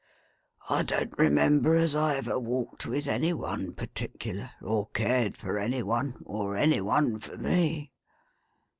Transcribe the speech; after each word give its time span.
I 0.67 0.81
don't 0.81 1.15
remember 1.15 1.75
as 1.75 1.95
I 1.95 2.15
ever 2.15 2.39
walked 2.39 2.87
with 2.87 3.05
any 3.05 3.33
one 3.33 3.73
particular, 3.75 4.49
or 4.59 4.87
cared 4.89 5.37
for 5.37 5.59
any 5.59 5.83
one, 5.83 6.23
or 6.25 6.57
any 6.57 6.81
one 6.81 7.19
for 7.19 7.37
me. 7.37 7.91